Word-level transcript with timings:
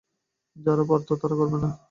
যারা 0.55 0.83
পারত, 0.89 1.09
তারা 1.21 1.35
করবে 1.39 1.57
না। 1.63 1.69